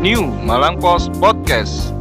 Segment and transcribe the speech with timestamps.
[0.00, 1.99] New Malang Post Podcast.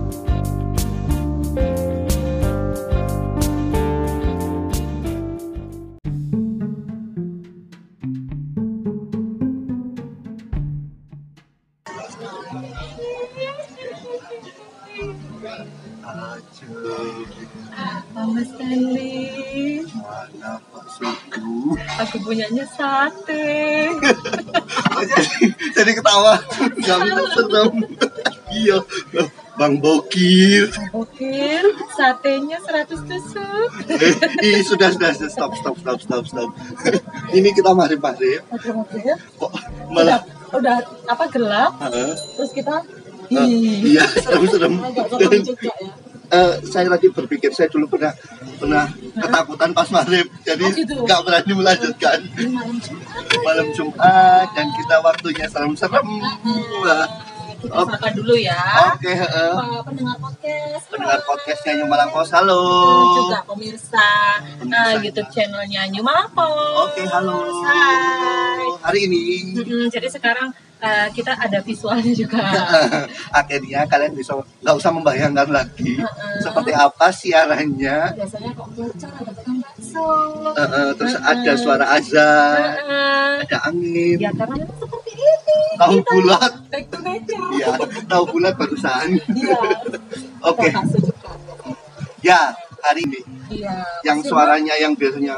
[20.00, 21.76] Mana Pak Suku?
[21.78, 23.90] Aku punyanya sate.
[25.00, 25.44] Jadi,
[25.78, 26.42] jadi ketawa.
[26.76, 26.96] Bisa
[27.36, 27.74] serem.
[28.50, 28.78] Iya.
[29.60, 30.72] Bang Bokir.
[30.96, 31.60] Oke,
[31.92, 33.70] satenya 100 tusuk.
[33.92, 34.16] Eh,
[34.56, 35.28] ih, sudah, sudah, sudah.
[35.28, 36.50] Stop, stop, stop, stop, stop.
[37.36, 38.40] Ini kita mari-mari.
[38.56, 38.98] Oke, oke.
[39.36, 39.52] Kok
[39.92, 40.20] Udah, malah...
[40.56, 40.76] udah
[41.12, 41.76] apa gelap?
[41.84, 42.16] Heeh.
[42.40, 42.88] Terus kita
[43.30, 44.74] Ih, iya, serem-serem.
[44.82, 45.94] agak serem juga ya.
[46.30, 48.14] Eh, saya lagi berpikir saya dulu pernah
[48.56, 50.94] pernah ketakutan pas maghrib jadi Oh, gitu.
[51.02, 53.42] nggak berani melanjutkan malam Jumat.
[53.42, 56.06] malam Jumat dan kita waktunya serem-serem
[57.60, 57.84] Kita Oh.
[57.84, 58.56] sapa dulu ya.
[58.88, 59.52] oke heeh.
[59.52, 60.84] Pak pendengar podcast.
[60.88, 62.62] pendengar podcastnya New Malang Pos halo
[63.18, 64.08] juga pemirsa,
[64.56, 64.80] Pemirsa.
[64.80, 66.46] uh, YouTube channelnya New Malapo.
[66.86, 68.64] oke halo Hai.
[68.80, 69.22] hari ini
[69.58, 72.40] Mm-mm, jadi sekarang uh, kita ada visualnya juga.
[73.40, 76.36] akhirnya kalian bisa nggak usah membayangkan lagi Heeh.
[76.40, 80.08] seperti apa siarannya Biasanya kok bocor ada tukang bakso.
[80.56, 81.32] Heeh, terus Heeh.
[81.32, 83.44] ada suara azan Heeh.
[83.44, 85.60] ada angin Ya karena seperti ini.
[85.76, 87.44] tahu Kita bulat Back to nature.
[87.50, 87.70] Iya,
[88.06, 89.08] tahu bulat barusan.
[89.32, 89.58] Iya.
[90.50, 91.32] Oke, juga.
[92.22, 92.42] ya
[92.80, 93.20] hari ini
[93.50, 93.76] Iya.
[94.06, 95.36] yang Pasti, suaranya yang biasanya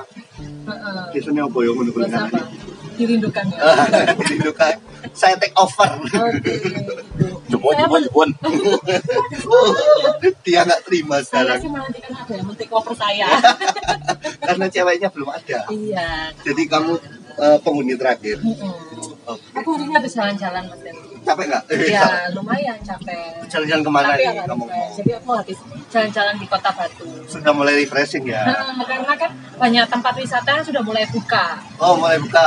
[0.62, 0.78] Bang.
[0.78, 1.04] Heeh.
[1.16, 2.06] biasanya apa yang menurut?
[2.92, 3.60] Dirindukan ya.
[4.22, 4.74] Dirindukan.
[5.12, 5.90] Saya take over.
[6.10, 6.32] Saya
[7.50, 8.30] jemput, jemput.
[10.46, 13.28] Dia nggak terima Saya sekarang sih menantikan ada yang men-take over saya.
[14.48, 15.60] karena ceweknya belum ada.
[15.70, 16.32] iya.
[16.44, 16.94] Jadi kamu
[17.40, 18.38] eh, penghuni terakhir.
[18.42, 18.74] Mm-mm.
[19.32, 19.48] Oke.
[19.58, 20.82] Aku hari ini habis jalan-jalan Mas.
[21.22, 21.64] Capek nggak?
[21.70, 23.46] Iya, lumayan capek.
[23.46, 24.64] Jalan-jalan ke mana Tapi nih kamu?
[24.64, 24.94] refresh.
[24.98, 25.58] Jadi aku habis
[25.88, 27.06] jalan-jalan di Kota Batu.
[27.26, 28.42] Sudah mulai refreshing ya?
[28.44, 31.46] Nah, karena kan banyak tempat wisata yang sudah mulai buka.
[31.78, 32.46] Oh mulai buka.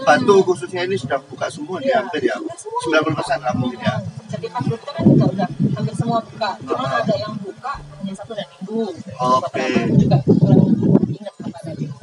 [0.00, 2.36] Batu khususnya ini sudah buka semua di Iya, hampir ya.
[2.36, 2.80] udah semua.
[3.00, 3.94] 90 persen lah mungkin ya.
[4.28, 6.50] Jadi pas itu kan juga udah hampir semua buka.
[6.60, 7.00] Cuma Ah.
[7.00, 8.80] ada yang buka hanya satu dan minggu.
[9.16, 9.64] Oke.
[9.64, 10.18] Beberapa juga.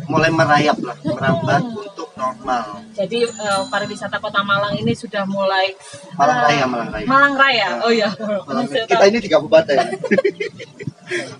[0.07, 1.86] Mulai merayap lah, merambat untuk
[2.29, 2.65] normal.
[2.91, 5.71] Jadi eh, pariwisata Kota Malang ini sudah mulai
[6.13, 7.05] Malang eh, Raya, Malang Raya.
[7.05, 7.67] Malang Raya.
[7.81, 8.09] Oh iya.
[8.11, 9.77] Malang- Maksudnya, Kita ini di kabupaten.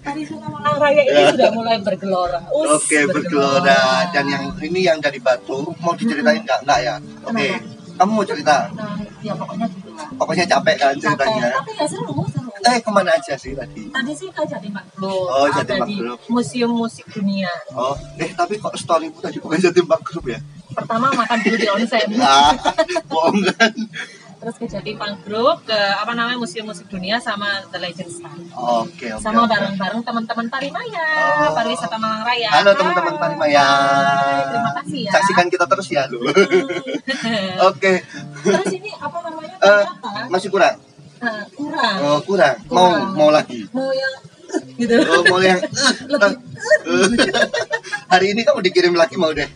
[0.04, 1.30] pariwisata Malang Raya ini Ya.
[1.30, 2.40] sudah mulai bergelora.
[2.50, 3.80] Oke, bergelora.
[4.10, 6.60] Dan yang ini yang dari Batu, mau diceritain nggak?
[6.64, 6.96] Nggak ya?
[7.24, 7.48] Oke.
[7.98, 8.70] Kamu mau cerita?
[8.78, 10.06] Nah, ya pokoknya gitu lah.
[10.14, 11.50] Pokoknya capek kan Capek, ceritanya.
[11.58, 12.46] tapi ya seru, seru.
[12.62, 13.90] Eh, ke mana aja sih tadi?
[13.90, 16.20] Tadi sih ke Jati Makhluk, Oh, Jati Makhluk.
[16.30, 17.50] Museum Musik Dunia.
[17.74, 20.38] Oh, eh tapi kok storymu tadi bukan jadi grup ya?
[20.78, 22.54] Pertama makan dulu di onsen, Ah,
[23.04, 23.74] bohong kan?
[24.38, 28.38] terus ke Jati Mangrove, ke apa namanya Museum Musik Dunia sama The Legend Star.
[28.54, 29.18] Oke, oke.
[29.18, 29.50] Sama oke.
[29.50, 31.06] bareng-bareng teman-teman Parimaya,
[31.42, 31.52] Oh.
[31.52, 32.54] pariwisata Malang Raya.
[32.54, 33.18] Halo teman-teman.
[33.18, 33.66] Parimaya.
[33.66, 35.12] Hai, Terima kasih ya.
[35.12, 36.22] Saksikan kita terus ya, lu.
[37.70, 38.06] Oke.
[38.46, 39.58] Terus ini apa namanya?
[39.58, 40.76] Eh, Ternyata masih kurang?
[41.18, 41.96] eh, kurang.
[42.00, 42.56] Oh, kurang.
[42.70, 43.18] Mau Kurang.
[43.18, 43.66] mau lagi.
[43.74, 44.14] Mau yang
[44.78, 44.96] gitu.
[45.02, 45.58] Oh, mau yang
[46.14, 46.38] Lebih
[48.08, 49.50] Hari ini kamu dikirim lagi mau deh.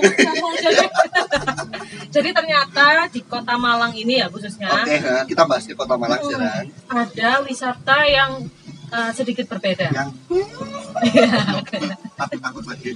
[2.14, 4.96] Jadi ternyata di kota Malang ini ya khususnya Oke,
[5.28, 6.68] kita bahas di Kota Malang sekarang.
[6.88, 8.30] ada wisata yang
[8.92, 9.88] eh, sedikit berbeda.
[9.88, 10.10] Yang
[12.20, 12.90] takut takut lagi.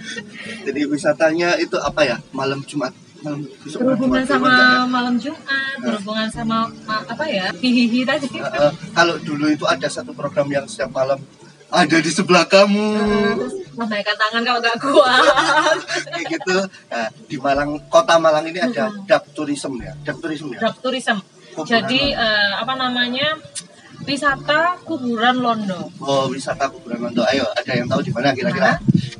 [0.62, 2.16] Jadi wisatanya itu apa ya?
[2.30, 2.92] Malam Jumat.
[3.24, 4.84] Malam besok berhubungan Jumat, sama Jumat, ya?
[4.86, 8.28] malam Jumat, berhubungan sama ma- apa ya hihihi tadi.
[8.28, 11.18] Eh, eh, kalau dulu itu ada satu program yang setiap malam
[11.66, 12.88] ada di sebelah kamu.
[13.40, 15.22] Terus melambaikan tangan kalau nggak kuat.
[16.09, 16.56] Kayak gitu.
[16.88, 19.92] Nah, di Malang, Kota Malang ini ada dap tourism ya.
[20.03, 20.59] Dap tourism ya.
[20.64, 21.20] Drop tourism.
[21.53, 22.20] Kuburan Jadi Londo.
[22.20, 23.28] eh, apa namanya
[24.04, 25.88] wisata kuburan Londo.
[25.98, 27.22] Oh, wisata kuburan Londo.
[27.25, 28.76] Ayo, ada yang tahu di mana kira-kira?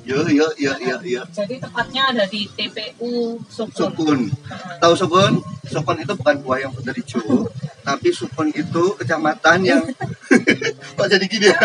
[0.07, 1.27] Yuk, yuk, yuk, yuk, yuk.
[1.33, 3.75] Jadi tepatnya ada di TPU Sukun.
[3.75, 4.21] Sukun.
[4.79, 5.33] Tahu Sukun?
[5.67, 7.51] Sukun itu bukan buah yang dari hijau,
[7.83, 9.83] tapi Sukun itu kecamatan yang
[10.97, 11.59] kok jadi gini ya?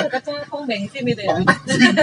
[0.47, 1.29] Pom bensin itu ya.
[1.33, 1.93] Pom bensin,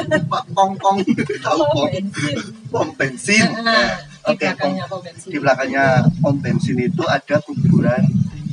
[0.51, 0.99] Pong Pong,
[1.39, 2.37] tahu Pom pom, bensin.
[2.69, 3.47] pom bensin.
[3.63, 5.87] Nah, di Oke, pom- pom di belakangnya
[6.19, 8.03] pom bensin itu ada kuburan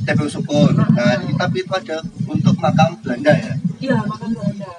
[0.06, 0.74] TPU Sukun.
[0.76, 3.52] Nah, tapi itu ada untuk makam Belanda ya.
[3.82, 4.70] Iya, makan Belanda.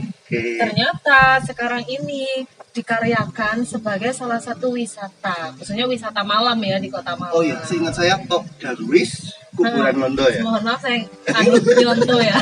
[0.00, 0.44] Oke.
[0.56, 7.36] Ternyata sekarang ini dikaryakan sebagai salah satu wisata, khususnya wisata malam ya di kota Malang.
[7.36, 9.28] Oh iya, seingat saya Pok Darwis
[9.62, 10.42] kuburan Londo ya.
[10.42, 12.36] Mohon maaf saya anu nyonto ya.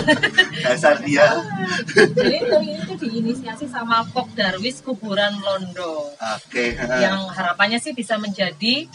[0.64, 1.28] Dasar dia.
[1.92, 6.16] Jadi ini tuh diinisiasi sama Pok Darwis Kuburan Londo.
[6.16, 6.80] Oke.
[6.80, 8.88] Yang harapannya sih bisa menjadi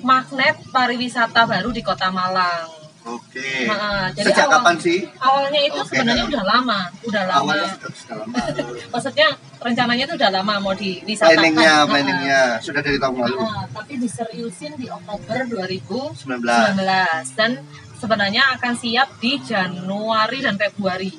[0.00, 2.77] magnet pariwisata baru di Kota Malang.
[3.08, 3.50] Oke.
[3.64, 4.98] Nah, jadi Sejak awal- kapan sih?
[5.16, 5.88] Awalnya itu Oke.
[5.88, 7.40] sebenarnya udah lama, udah lama.
[7.42, 8.36] Awalnya sudah, sudah lama.
[8.92, 9.28] Maksudnya
[9.58, 11.32] rencananya itu udah lama mau diwisatakan.
[11.32, 13.36] planningnya, Nah, planningnya sudah dari tahun lalu.
[13.38, 17.50] nah, tapi diseriusin di Oktober 2019 19 dan
[17.94, 21.10] sebenarnya akan siap di Januari dan Februari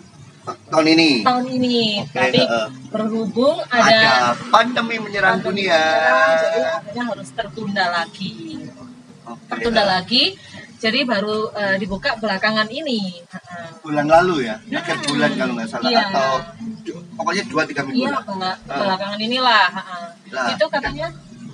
[0.65, 1.09] tahun ini.
[1.21, 1.80] tahun ini.
[2.01, 2.68] Oke, tapi heeh.
[2.88, 4.03] berhubung Ada ada
[4.50, 5.75] pandemi menyerang pandemi dunia.
[5.75, 8.33] menyerang, jadi akhirnya harus tertunda lagi.
[9.24, 9.45] Oke.
[9.47, 10.24] Tertunda lagi.
[10.79, 13.19] Jadi baru eh, dibuka belakangan ini.
[13.79, 16.07] Bulan lalu ya, akhir bulan kalau nggak salah Iya.
[16.07, 16.29] atau
[17.13, 18.23] pokoknya dua tiga minggu Iya, lah.
[18.23, 18.77] bela- Ah.
[18.79, 19.67] belakangan inilah.
[20.29, 21.07] Lah, itu katanya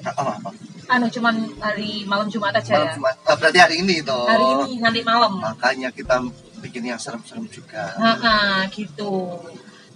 [0.06, 0.50] Oh, apa?
[0.86, 2.94] anu cuman hari malam Jumat aja Malam ya.
[2.94, 3.16] Jumat.
[3.26, 4.24] Ah, berarti hari ini toh.
[4.24, 5.42] Hari ini nanti malam.
[5.42, 6.22] Makanya kita
[6.62, 7.98] bikin yang serem-serem juga.
[7.98, 9.42] Nah, gitu.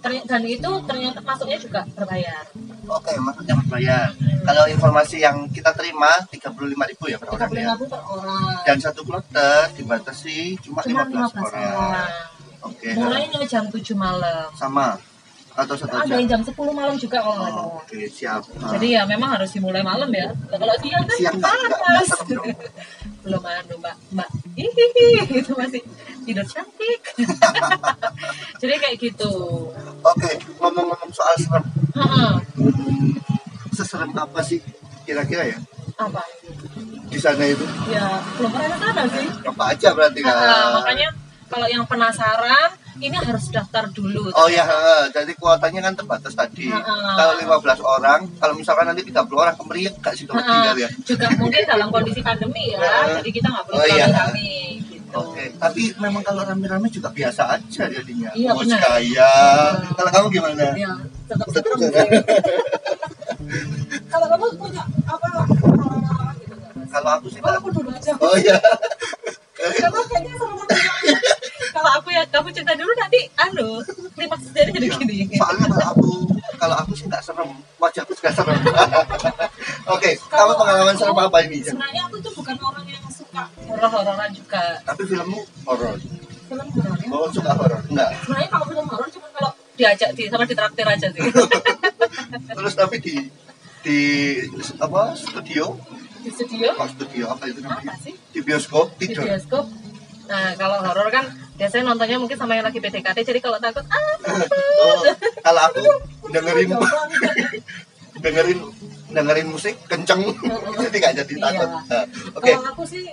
[0.00, 2.42] Dan itu ternyata masuknya juga berbayar.
[2.88, 4.08] Oke, maksudnya berbayar.
[4.40, 7.74] Kalau informasi yang kita terima 35.000 ya per orang ya.
[7.76, 8.42] 35.000 per orang.
[8.64, 11.72] Dan satu kloter dibatasi cuma, Cuma 15, 15 orang.
[11.76, 12.10] orang.
[12.60, 12.88] Oke.
[12.92, 14.48] Mulainya jam 7 malam.
[14.54, 14.96] Sama
[15.50, 16.16] atau satu Ada jam.
[16.22, 17.82] yang jam 10 malam juga kalau nggak Oh.
[17.82, 18.42] Oke, siap.
[18.62, 18.70] Ah.
[18.72, 20.30] Jadi ya memang harus dimulai malam ya.
[20.48, 22.08] Kalau siang kan siang panas.
[23.26, 24.28] Belum anu mbak, mbak.
[24.56, 25.06] Hihihi,
[25.44, 25.82] itu masih
[26.24, 27.00] tidur cantik.
[28.60, 29.32] Jadi kayak gitu.
[30.00, 31.64] Oke, ngomong-ngomong soal serem,
[34.20, 34.60] apa sih
[35.02, 35.58] kira-kira ya
[35.96, 36.20] Apa?
[37.10, 37.66] di sana itu?
[37.90, 39.26] Ya belum pernah ke sana sih.
[39.42, 40.30] Apa aja berarti kan?
[40.32, 41.08] Heeh, makanya
[41.50, 42.70] kalau yang penasaran
[43.02, 44.30] ini harus daftar dulu.
[44.32, 44.62] Oh ya,
[45.10, 46.70] jadi kuotanya kan terbatas tadi.
[46.70, 47.14] Heeh.
[47.18, 50.88] Kalau 15 orang, kalau misalkan nanti 30 orang kemeriak gak sih tinggal ya?
[51.02, 53.18] juga mungkin dalam kondisi pandemi ya, Heeh.
[53.18, 54.06] jadi kita nggak perlu Oh, iya.
[54.06, 54.50] rame
[54.86, 55.10] gitu.
[55.10, 58.30] Oke, tapi memang kalau rame-rame juga biasa aja jadinya.
[58.30, 58.78] Iya, oh, benar.
[58.78, 59.32] kaya.
[59.98, 60.64] Kalau kamu gimana?
[60.78, 60.92] Ya,
[61.26, 61.76] tetap Tetap.
[64.10, 66.54] Kalau kamu punya apa pengalaman gitu?
[66.90, 68.12] Kalau aku sih Oh, aku dulu aja.
[68.18, 68.56] Oh iya.
[69.60, 70.56] Karena kayaknya seru.
[71.70, 73.78] Kalau aku ya kamu cerita dulu nanti anu
[74.12, 74.96] klimaks dari jadi Iya.
[74.98, 75.16] gini.
[75.38, 76.08] Soalnya kalau aku
[76.60, 77.48] kalau aku sih nggak serem,
[77.78, 78.58] wajahku juga serem.
[79.94, 81.62] Oke, kamu pengalaman serem apa ini?
[81.62, 84.82] Sebenarnya aku tuh bukan orang yang suka horor-hororan juga.
[84.82, 85.96] Tapi filmmu horor.
[86.50, 87.08] Film horor ya.
[87.14, 87.80] Oh, suka horor?
[87.86, 88.10] Enggak.
[88.20, 91.22] Sebenarnya kalau film horor cuma kalau diajak di sama ditraktir aja sih.
[92.58, 93.14] Terus tapi di
[93.80, 94.00] di
[94.76, 95.76] apa studio?
[96.20, 97.96] di studio Apa studio apa itu namanya?
[97.96, 98.12] apa sih?
[98.12, 99.64] Di bioskop Di bioskop.
[100.28, 104.14] Nah, kalau horor kan biasanya nontonnya mungkin sama yang lagi PDKT jadi kalau takut ah
[104.80, 105.00] Oh,
[105.42, 105.80] kalau aku
[106.28, 106.70] dengerin
[108.24, 108.58] dengerin
[109.10, 110.22] dengerin musik kenceng
[110.76, 111.68] jadi nggak jadi takut.
[111.68, 111.82] Iya.
[111.88, 112.04] Nah,
[112.36, 112.52] Oke.
[112.52, 113.04] Kalau aku sih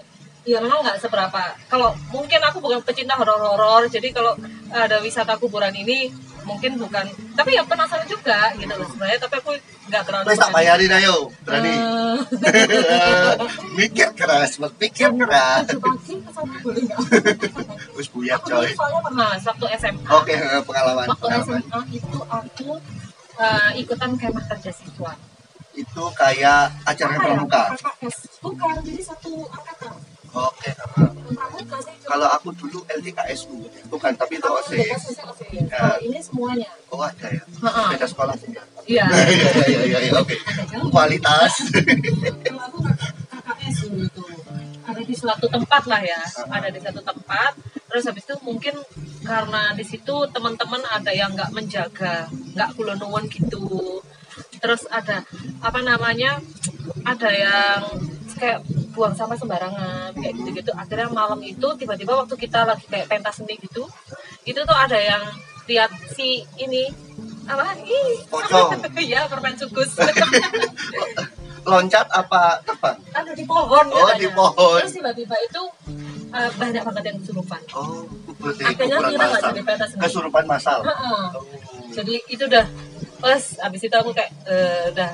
[0.43, 1.41] ya memang nggak seberapa.
[1.67, 4.35] Kalau mungkin aku bukan pecinta horor-horor, jadi kalau
[4.69, 6.11] ada wisata kuburan ini
[6.47, 7.05] mungkin bukan.
[7.35, 9.19] Tapi ya penasaran juga gitu loh sebenarnya.
[9.19, 9.51] Tapi aku
[9.87, 10.25] nggak terlalu.
[10.31, 11.73] Wes tak bayarin ayo, berani.
[11.75, 13.31] Eh,
[13.77, 15.67] Mikir keras, berpikir keras.
[18.15, 18.71] buyar Aku coy.
[18.73, 20.09] soalnya pernah waktu SMA.
[20.09, 21.05] Oke, eh, pengalaman.
[21.11, 21.61] Waktu pengalaman.
[21.61, 22.69] SMA itu aku
[23.37, 25.13] eh, ikutan kemah kerja siswa.
[25.77, 27.19] Itu kayak acara ya?
[27.21, 27.63] pramuka.
[27.77, 28.41] KKS.
[28.41, 29.93] Bukan, jadi satu angkatan.
[30.33, 30.69] Oke.
[30.73, 31.16] Cuma-
[32.07, 35.19] Kalau aku dulu LDKSU, bukan, tapi itu OSIS.
[35.19, 35.67] OSIS.
[35.67, 36.71] Kalau ini semuanya.
[36.87, 37.43] Oh ada ya.
[37.91, 38.63] Beda sekolah sih ya.
[38.87, 39.05] Iya.
[39.11, 39.99] Iya iya iya iya.
[40.07, 40.39] iya, Oke.
[40.87, 41.67] Kualitas.
[42.47, 42.79] Kalau aku
[43.27, 44.07] KKS dulu
[44.87, 47.59] ada di suatu tempat lah ya, ada di satu tempat.
[47.91, 48.75] Terus habis itu mungkin
[49.27, 53.99] karena di situ teman-teman ada yang nggak menjaga, nggak kulonuwun gitu.
[54.63, 55.27] Terus ada
[55.59, 56.39] apa namanya?
[57.03, 57.81] Ada yang
[58.39, 58.63] kayak
[58.97, 60.71] buang sampah sembarangan kayak gitu-gitu.
[60.73, 63.85] Akhirnya malam itu tiba-tiba waktu kita lagi kayak pentas seni gitu,
[64.43, 65.21] itu tuh ada yang
[65.65, 66.27] lihat si
[66.57, 66.89] ini
[67.45, 67.77] apa?
[67.79, 68.81] Ih, Pocong.
[68.97, 69.93] Iya, permen sukus.
[71.63, 72.95] Loncat apa terbang?
[73.11, 74.17] ada di pohon Oh, katanya.
[74.17, 74.79] di pohon.
[74.79, 75.61] terus tiba-tiba itu
[76.29, 78.07] eh, banyak banget yang kesurupan Oh,
[78.39, 80.01] berarti Akhirnya kita nggak jadi pentas seni.
[80.01, 80.79] Kesurupan masal.
[80.81, 81.23] Heeh.
[81.35, 81.43] Oh.
[81.91, 82.65] jadi itu udah
[83.17, 85.09] pas abis itu aku kayak eh, udah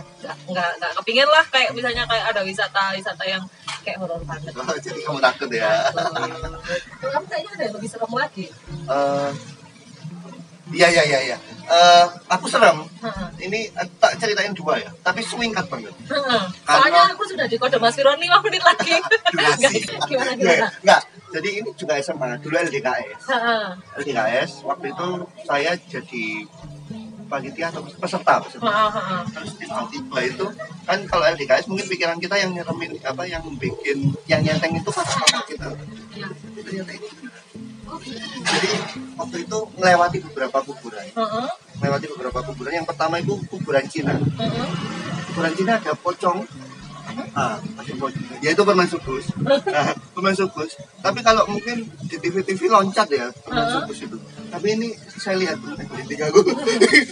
[0.51, 3.43] nggak nggak kepingin lah kayak misalnya kayak ada wisata wisata yang
[3.81, 5.87] kayak horor banget Oh, jadi kamu takut ya?
[5.91, 6.11] Kalau
[7.11, 8.45] kamu kayaknya ada yang lebih serem lagi
[8.89, 9.31] Eh,
[10.73, 11.37] Iya iya iya iya.
[11.69, 12.87] Eh, aku serem.
[13.37, 15.93] Ini eh, tak ceritain dua ya, tapi swingkat banget.
[16.07, 16.43] Heeh.
[16.65, 18.95] soalnya aku sudah di kode Mas Firon 5 menit lagi
[19.35, 19.85] Durasi.
[20.07, 21.01] Gimana gimana nggak.
[21.29, 23.21] Jadi ini juga SMA, dulu LDKS.
[24.01, 25.07] LDKS waktu itu
[25.45, 26.25] saya jadi
[27.33, 28.69] panitia atau peserta, peserta.
[29.33, 30.45] Terus tiba-tiba itu
[30.85, 35.05] kan kalau LDKS mungkin pikiran kita yang nyeremin apa yang bikin yang nyenteng itu kan
[35.49, 35.73] kita.
[36.13, 36.29] Iya.
[36.61, 36.85] Benar.
[38.43, 38.69] Jadi
[39.17, 41.47] waktu itu melewati beberapa kuburan, Heeh,
[41.81, 42.73] melewati beberapa kuburan.
[42.81, 44.13] Yang pertama itu kuburan Cina.
[44.17, 44.67] heeh.
[45.33, 46.45] Kuburan Cina ada pocong
[47.33, 47.57] Ah.
[48.45, 49.25] Ya itu permen sukus.
[49.41, 50.77] Nah, permen sukus.
[51.01, 54.17] Tapi kalau mungkin di TV-TV loncat ya permen sukus itu.
[54.53, 56.39] Tapi ini saya lihat merinding aku.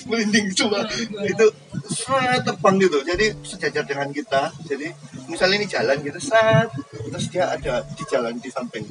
[0.06, 0.86] merinding cuma
[1.26, 1.46] itu
[1.90, 3.02] seret terbang gitu.
[3.02, 4.54] Jadi sejajar dengan kita.
[4.70, 4.94] Jadi
[5.26, 6.70] misalnya ini jalan gitu, set,
[7.10, 8.86] terus dia ada di jalan di samping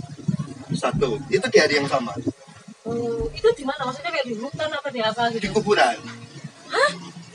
[0.74, 1.14] satu.
[1.30, 2.10] Itu di hari yang sama
[2.80, 3.84] Oh, itu di mana?
[3.86, 5.52] Maksudnya kayak di hutan apa di apa di gitu?
[5.60, 6.00] kuburan.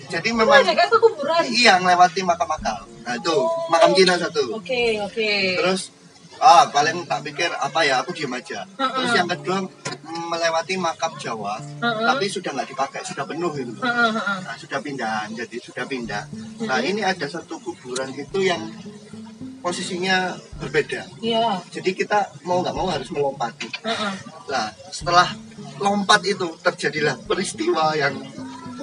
[0.06, 1.42] Jadi Memang kayak ke kuburan.
[1.46, 2.86] iya melewati makam-makam.
[3.02, 3.36] Nah itu
[3.68, 4.42] makam Cina satu.
[4.54, 5.30] Oke, oke.
[5.56, 5.82] terus
[6.36, 8.92] ah paling tak pikir apa ya aku diem aja Heeh.
[8.92, 9.64] terus yang kedua
[10.28, 12.04] melewati makam Jawa Heeh.
[12.04, 14.38] tapi sudah nggak dipakai sudah penuh itu Heeh, heeh.
[14.44, 16.28] nah, sudah pindahan jadi sudah pindah
[16.62, 18.60] nah ini ada satu kuburan itu yang
[19.60, 21.64] posisinya berbeda Iya.
[21.72, 24.14] jadi kita mau nggak mau harus melompati Heeh.
[24.46, 25.32] nah setelah
[25.80, 28.12] lompat itu terjadilah peristiwa yang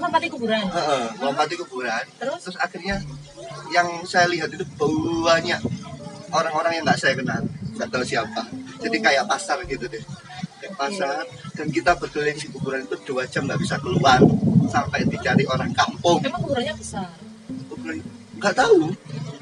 [0.02, 0.66] Tempat di kuburan.
[0.66, 2.04] Heeh, lompati kuburan.
[2.18, 2.40] Terus?
[2.42, 2.98] terus akhirnya
[3.70, 4.66] yang saya lihat itu
[5.22, 5.62] banyak
[6.34, 7.38] orang-orang yang nggak saya kenal
[7.78, 8.42] nggak tahu siapa.
[8.82, 10.02] Jadi kayak pasar gitu deh.
[10.58, 11.22] Kayak pasar
[11.54, 14.18] dan kita berkeliling di kuburan itu dua jam nggak bisa keluar
[14.66, 16.18] sampai dicari orang kampung.
[16.18, 17.06] Emang kuburannya besar.
[18.42, 18.90] nggak tahu.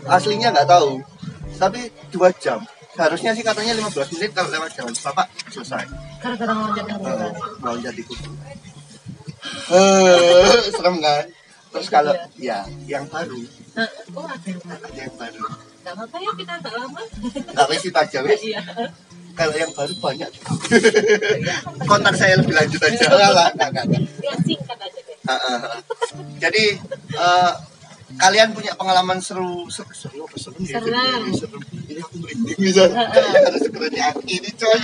[0.05, 1.01] Aslinya nggak tahu.
[1.57, 2.61] Tapi dua jam.
[2.91, 4.93] Seharusnya sih katanya 15 menit kalau lewat jalan.
[4.93, 5.89] Bapak selesai.
[6.21, 7.33] Gara-gara ngelonjat kuburan.
[7.65, 8.70] mau jadi kuburan
[10.75, 11.25] serem kan?
[11.71, 13.39] Terus kalau ya yang baru.
[14.19, 14.83] Oh ada yang baru.
[14.83, 15.43] ada yang baru.
[15.81, 17.03] Gak apa-apa ya kita agak lama.
[17.55, 18.41] nggak wis itu aja wis.
[18.43, 18.63] Iya.
[19.39, 20.31] kalau yang baru banyak.
[21.91, 23.05] Kontak saya lebih lanjut aja.
[23.07, 24.03] Nggak, nggak, nggak, nggak, nggak.
[24.45, 25.01] Singkat aja.
[25.31, 25.81] Ah, ah, ah.
[26.43, 26.65] jadi
[27.15, 27.53] eh,
[28.19, 30.83] kalian punya pengalaman seru seru seru apa seru ya?
[30.83, 31.59] Jadi, ini seru.
[31.87, 34.81] Ini aku merinding bisa harus sekerennya aku ini coy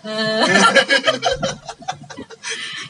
[0.00, 0.40] Eh,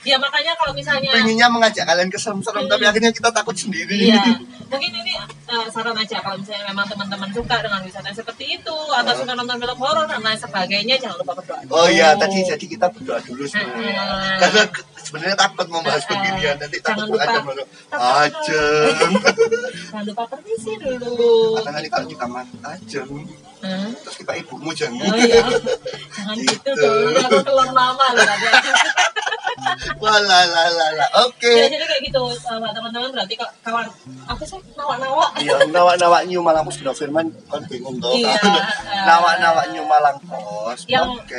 [0.00, 4.22] ya makanya kalau misalnya pengennya mengajak kalian ke serem-serem tapi akhirnya kita takut sendiri Iya,
[4.70, 5.12] mungkin ini
[5.46, 9.56] eh, saran aja kalau misalnya memang teman-teman suka dengan wisata seperti itu atau suka nonton
[9.56, 11.60] film horor dan lain sebagainya jangan lupa berdoa.
[11.68, 14.00] Oh iya, tadi jadi kita berdoa dulu sebenarnya.
[14.00, 14.38] Hmm.
[14.38, 14.62] Karena
[14.96, 16.10] sebenarnya takut membahas Hmm.
[16.12, 17.22] beginian nanti takut lupa.
[17.22, 19.10] ada baru ajem.
[19.90, 21.58] Jangan lupa permisi dulu.
[21.58, 23.08] Karena nanti kalau kita mati ajem,
[23.60, 23.92] Hmm?
[23.92, 25.04] terus kita ibumu jangan.
[25.04, 25.44] Oh iya,
[26.16, 26.80] jangan gitu Gitu.
[26.80, 27.12] dong.
[27.28, 28.24] Aku keluar nama loh
[30.00, 31.08] Wah lah lah lah.
[31.22, 31.44] Oke.
[31.46, 33.84] Ya, jadi kayak gitu eh, Mbak, teman-teman berarti ka- kawan
[34.24, 35.28] apa sih nawa-nawa.
[35.36, 38.16] Iya, nawa-nawa New Malang Pos Bro Firman kan bingung tuh.
[38.16, 38.32] Iya.
[39.04, 40.84] Nawa-nawa New Malang Pos.
[40.86, 41.36] yang Oke.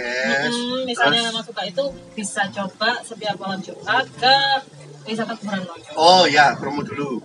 [0.47, 4.35] mm, misalnya Terus- suka itu bisa coba setiap malam Jumat ke
[5.03, 5.95] wisata kuburan Loncong.
[5.95, 7.17] Oh ya, promo dulu.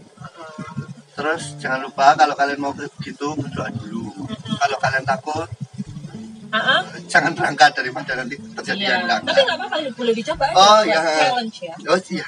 [1.12, 4.28] Terus jangan lupa kalau kalian mau begitu berdoa dulu.
[4.54, 5.48] Kalau kalian takut,
[6.54, 6.80] Ah, ah.
[7.10, 8.90] jangan berangkat daripada nanti terjadi Iya.
[8.94, 9.20] yang enggak.
[9.26, 10.56] Tapi nggak apa-apa, boleh dicoba aja.
[10.56, 11.00] Oh, iya.
[11.02, 11.74] Challenge ya.
[11.90, 12.26] Oh iya.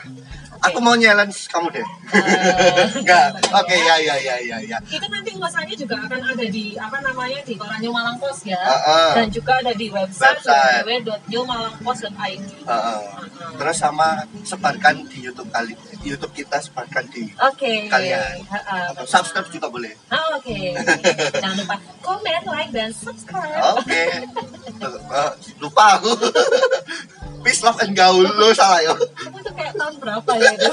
[0.59, 1.87] Aku mau challenge kamu deh.
[2.09, 3.37] Eh, Enggak.
[3.53, 4.79] Oke, ya ya ya ya ya.
[4.89, 8.57] Itu nanti ulasannya juga akan ada di apa namanya di koran New Malang Post ya.
[8.57, 9.13] Ah, ah.
[9.21, 10.89] Dan juga ada di website, Website.
[10.89, 12.43] www.newmalangpost.id.
[12.65, 13.01] Heeh.
[13.61, 15.77] Terus sama sebarkan di YouTube kali.
[16.01, 17.93] YouTube kita sebarkan di Oke.
[17.93, 18.41] Kalian.
[18.49, 18.85] Ah, ah.
[18.97, 19.93] atau subscribe juga boleh.
[20.09, 20.73] Ah, Oke.
[21.45, 23.77] Jangan lupa komen, like, dan subscribe.
[23.77, 23.93] Oke.
[23.93, 26.13] Eh, lupa aku.
[27.45, 28.91] Peace love and gaul lo salah ya.
[28.95, 30.73] Kamu tuh kayak tahun berapa ya itu?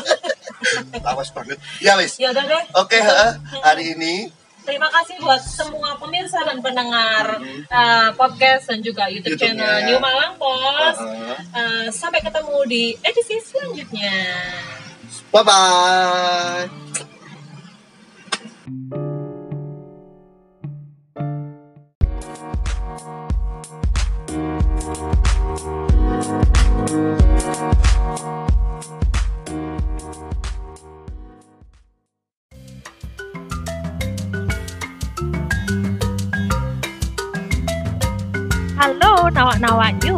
[1.05, 1.57] Lawas banget.
[1.83, 2.15] Ya wis.
[2.15, 2.63] ya udah deh.
[2.79, 3.31] Oke, heeh.
[3.59, 4.31] hari ini
[4.65, 7.37] Terima kasih buat semua pemirsa dan pendengar
[7.69, 9.61] uh, podcast dan juga YouTube, YouTube-nya.
[9.61, 11.05] channel New Malang Post.
[11.05, 11.37] Heeh.
[11.53, 14.17] Uh, sampai ketemu di edisi selanjutnya.
[15.29, 16.84] bye bye.